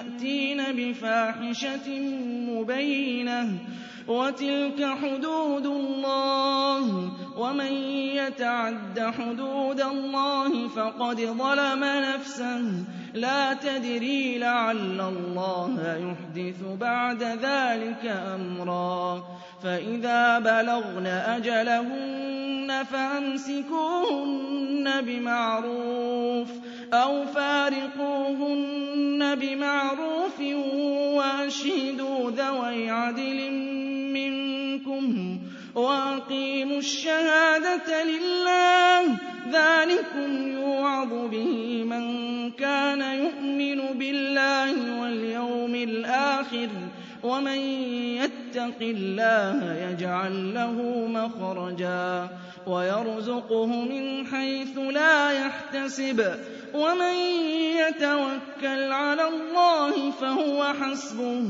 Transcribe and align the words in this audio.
يأتين 0.00 0.62
بفاحشة 0.76 1.88
مبينة 2.50 3.58
وتلك 4.08 4.84
حدود 5.02 5.66
الله 5.66 7.12
ومن 7.38 7.72
يتعد 7.92 9.00
حدود 9.18 9.80
الله 9.80 10.68
فقد 10.68 11.20
ظلم 11.20 11.84
نفسه 11.84 12.84
لا 13.14 13.54
تدري 13.54 14.38
لعل 14.38 15.00
الله 15.00 15.96
يحدث 15.96 16.62
بعد 16.80 17.22
ذلك 17.22 18.06
أمرا 18.34 19.24
فإذا 19.62 20.38
بلغن 20.38 21.06
أجلهن 21.06 22.84
فأمسكوهن 22.92 24.40
بمعروف 25.00 26.50
أو 26.92 27.26
فارقوهن 27.26 29.34
بمعروف 29.34 30.40
وأشهدوا 31.14 32.30
ذوي 32.30 32.90
عدل 32.90 33.50
منكم 34.12 35.38
وأقيموا 35.74 36.78
الشهادة 36.78 38.04
لله. 38.04 39.16
ذلكم 39.52 40.52
يوعظ 40.52 41.12
به 41.30 41.84
من 41.84 42.04
كان 42.50 43.00
يؤمن 43.00 43.98
بالله 43.98 45.00
واليوم 45.00 45.74
الآخر 45.74 46.68
ومن 47.22 47.58
يتق 48.22 48.78
الله 48.80 49.88
يجعل 49.90 50.54
له 50.54 51.06
مخرجا 51.08 52.28
ويرزقه 52.66 53.66
من 53.66 54.26
حيث 54.26 54.78
لا 54.78 55.32
يحتسب. 55.32 56.34
ومن 56.74 57.14
يتوكل 57.76 58.92
على 58.92 59.28
الله 59.28 60.10
فهو 60.10 60.72
حسبه. 60.80 61.42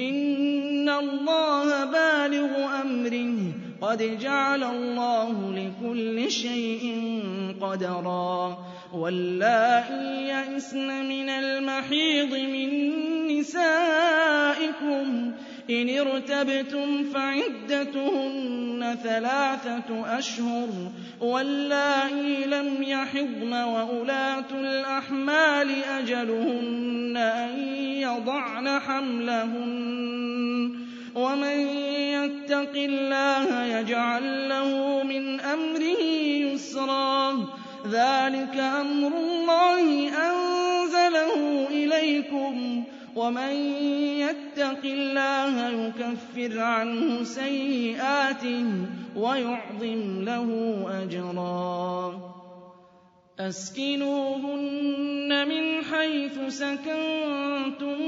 إن 0.00 0.88
الله 0.88 1.84
بالغ 1.84 2.80
أمره. 2.82 3.36
قد 3.82 4.18
جعل 4.18 4.64
الله 4.64 5.52
لكل 5.52 6.30
شيء 6.30 7.22
قدرا. 7.60 8.58
واللائي 8.94 10.28
يئسن 10.28 11.06
من 11.08 11.28
المحيض 11.28 12.34
من 12.34 12.68
نسائكم. 13.38 15.32
إن 15.70 15.98
ارتبتم 15.98 17.04
فعدتهن 17.04 18.96
ثلاثة 19.02 20.18
أشهر 20.18 20.68
واللائي 21.20 22.44
لم 22.44 22.82
يحضن 22.82 23.52
وأولاة 23.52 24.50
الأحمال 24.52 25.84
أجلهن 25.84 27.16
أن 27.16 27.58
يضعن 27.78 28.80
حملهن 28.80 30.06
ومن 31.14 31.58
يتق 31.88 32.72
الله 32.74 33.64
يجعل 33.64 34.48
له 34.48 35.02
من 35.02 35.40
أمره 35.40 36.02
يسرا 36.52 37.32
ذلك 37.86 38.56
أمر 38.56 39.12
الله 39.18 40.08
أنزله 40.08 41.66
إليكم 41.70 42.84
ومن 43.16 43.52
يتق 44.20 44.84
الله 44.84 45.68
يكفر 45.68 46.60
عنه 46.60 47.24
سيئاته 47.24 48.64
ويعظم 49.16 50.24
له 50.24 50.48
أجرا. 51.02 52.20
أسكنوهن 53.38 55.30
من 55.48 55.84
حيث 55.84 56.38
سكنتم 56.48 57.98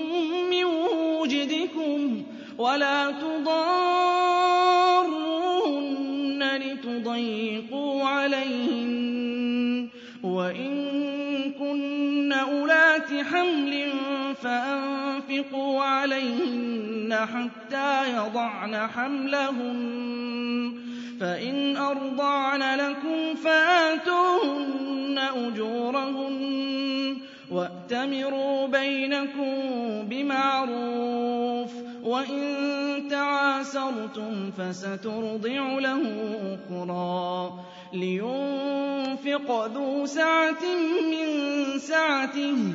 من 0.50 0.64
وجدكم 1.20 2.22
ولا 2.58 3.10
تضاروهن 3.10 3.50
لتضيقوا 6.56 8.04
عليهن. 8.04 9.88
وإن 10.22 10.72
كن 11.58 12.32
أولات 12.32 13.12
حمل 13.12 13.92
فأنفقوا 14.42 14.87
عليهن 15.98 17.14
حتى 17.14 18.16
يضعن 18.16 18.76
حملهن 18.76 20.72
فإن 21.20 21.76
أرضعن 21.76 22.62
لكم 22.78 23.34
فآتوهن 23.44 25.18
أجورهن 25.18 27.16
وأتمروا 27.50 28.66
بينكم 28.66 29.54
بمعروف 30.08 31.72
وإن 32.02 33.08
تعاسرتم 33.10 34.50
فسترضع 34.50 35.78
له 35.78 36.02
أخرى. 36.54 37.52
لينفق 37.92 39.66
ذو 39.66 40.06
سعة 40.06 40.64
من 41.10 41.28
سعته 41.78 42.74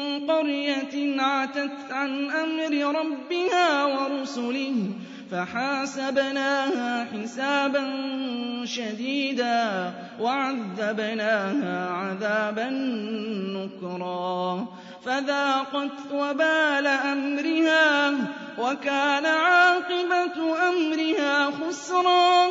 قرية 0.31 1.21
عتت 1.21 1.91
عن 1.91 2.29
أمر 2.29 2.99
ربها 2.99 3.85
ورسله 3.85 4.75
فحاسبناها 5.31 7.07
حسابا 7.13 7.85
شديدا 8.65 9.93
وعذبناها 10.19 11.89
عذابا 11.89 12.69
نكرا 13.57 14.67
فذاقت 15.05 15.97
وبال 16.13 16.87
أمرها 16.87 18.11
وكان 18.59 19.25
عاقبة 19.25 20.67
أمرها 20.69 21.51
خسرا. 21.51 22.47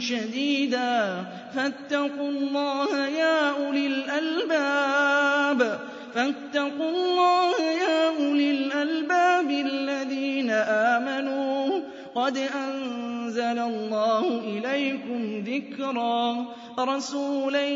شديدا. 0.00 1.24
فاتقوا 1.54 2.28
الله 2.28 3.06
يا 3.06 3.50
أولي 3.50 3.86
الألباب. 3.86 5.78
فاتقوا 6.14 6.90
الله 6.90 7.60
يا 7.60 8.08
أولي 8.08 8.50
الألباب 8.50 9.50
الذين 9.50 10.50
آمنوا. 10.50 11.80
قد 12.14 12.36
أنزل 12.36 13.58
الله 13.58 14.26
إليكم 14.28 15.44
ذكرا. 15.46 16.46
رسولا 16.78 17.66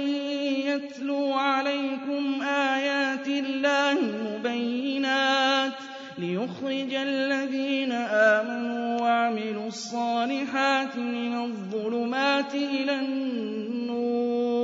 يتلو 0.67 1.33
عليكم 1.33 2.43
آيات 2.43 3.29
الله 3.29 3.97
مبينات. 4.25 5.73
ليخرج 6.19 6.95
الذين 6.95 7.93
آمنوا 7.93 9.01
وعملوا 9.01 9.67
الصالحات 9.67 10.97
من 10.97 11.43
الظلمات 11.45 12.55
إلى 12.55 12.95
النور. 13.01 14.55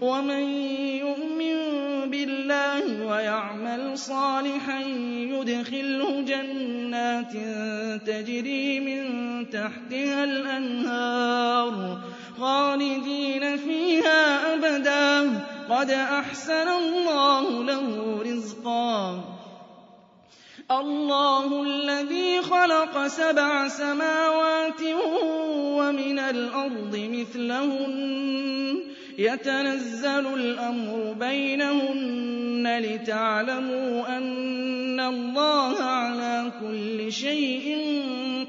ومن 0.00 0.42
يؤمن 1.00 1.56
بالله 2.10 3.06
ويعمل 3.06 3.98
صالحا 3.98 4.80
يدخله 5.06 6.20
جنات 6.20 7.32
تجري 8.06 8.80
من 8.80 9.04
تحتها 9.50 10.24
الأنهار 10.24 11.98
خالدين 12.40 13.56
فيها 13.56 14.54
أبدا. 14.54 15.40
قد 15.70 15.90
أحسن 15.90 16.68
الله 16.68 17.64
له 17.64 18.18
رزقا. 18.22 19.35
اللَّهُ 20.70 21.62
الَّذِي 21.62 22.42
خَلَقَ 22.42 23.06
سَبْعَ 23.06 23.68
سَمَاوَاتٍ 23.68 24.82
وَمِنَ 25.78 26.18
الْأَرْضِ 26.18 26.96
مِثْلَهُنَّ. 26.96 28.76
يَتَنَزَّلُ 29.18 30.26
الْأَمْرُ 30.34 31.12
بَيْنَهُنَّ 31.20 32.78
لِتَعْلَمُوا 32.78 34.18
أَنَّ 34.18 35.00
اللَّهَ 35.00 35.82
عَلَىٰ 35.82 36.52
كُلِّ 36.60 37.12
شَيْءٍ 37.12 37.78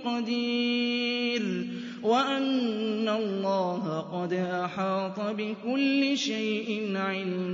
قَدِيرٌ. 0.06 1.66
وَأَنَّ 2.04 3.10
اللَّهَ 3.10 4.02
قَدْ 4.22 4.34
أَحَاطَ 4.34 5.20
بِكُلِّ 5.20 6.18
شَيْءٍ 6.18 6.94
عِلْمًا. 6.96 7.47